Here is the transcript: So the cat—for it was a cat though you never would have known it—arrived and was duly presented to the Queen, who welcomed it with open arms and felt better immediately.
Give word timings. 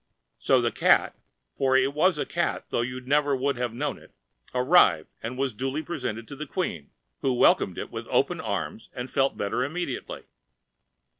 So 0.39 0.61
the 0.61 0.71
cat—for 0.71 1.77
it 1.77 1.93
was 1.93 2.17
a 2.17 2.25
cat 2.25 2.65
though 2.71 2.81
you 2.81 3.01
never 3.01 3.35
would 3.35 3.55
have 3.57 3.71
known 3.71 3.99
it—arrived 3.99 5.09
and 5.21 5.37
was 5.37 5.53
duly 5.53 5.83
presented 5.83 6.27
to 6.29 6.35
the 6.35 6.47
Queen, 6.47 6.89
who 7.21 7.33
welcomed 7.35 7.77
it 7.77 7.91
with 7.91 8.07
open 8.09 8.39
arms 8.41 8.89
and 8.93 9.11
felt 9.11 9.37
better 9.37 9.63
immediately. 9.63 10.23